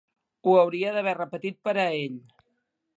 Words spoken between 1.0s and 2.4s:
repetit per a ell.